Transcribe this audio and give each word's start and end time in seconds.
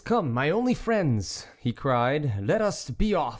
come, 0.03 0.33
my 0.33 0.49
only 0.49 0.73
friends!" 0.73 1.45
he 1.59 1.71
cried," 1.71 2.33
let 2.41 2.59
us 2.59 2.89
be 2.89 3.13
of 3.13 3.29